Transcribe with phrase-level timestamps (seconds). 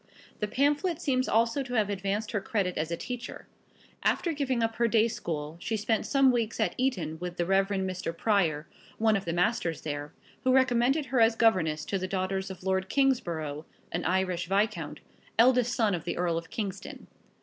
[0.39, 3.45] The pamphlet seems also to have advanced her credit as a teacher.
[4.01, 7.67] After giving up her day school, she spent some weeks at Eton with the Rev.
[7.67, 8.17] Mr.
[8.17, 8.65] Prior,
[8.97, 10.11] one of the masters there,
[10.43, 15.01] who recommended her as governess to the daughters of Lord Kingsborough, an Irish viscount,
[15.37, 17.05] eldest son of the Earl of Kingston.